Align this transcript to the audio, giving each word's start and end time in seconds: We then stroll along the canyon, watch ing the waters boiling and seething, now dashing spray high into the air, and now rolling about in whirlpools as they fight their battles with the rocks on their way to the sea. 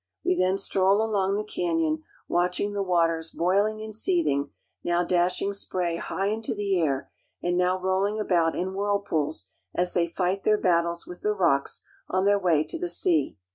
We 0.25 0.35
then 0.35 0.57
stroll 0.57 1.05
along 1.05 1.35
the 1.35 1.43
canyon, 1.43 2.01
watch 2.27 2.59
ing 2.59 2.73
the 2.73 2.81
waters 2.81 3.29
boiling 3.29 3.83
and 3.83 3.93
seething, 3.95 4.49
now 4.83 5.03
dashing 5.03 5.53
spray 5.53 5.97
high 5.97 6.25
into 6.25 6.55
the 6.55 6.79
air, 6.81 7.11
and 7.43 7.55
now 7.55 7.77
rolling 7.79 8.19
about 8.19 8.55
in 8.55 8.73
whirlpools 8.73 9.51
as 9.75 9.93
they 9.93 10.07
fight 10.07 10.43
their 10.43 10.57
battles 10.57 11.05
with 11.05 11.21
the 11.21 11.33
rocks 11.33 11.83
on 12.09 12.25
their 12.25 12.39
way 12.39 12.63
to 12.63 12.79
the 12.79 12.89
sea. 12.89 13.37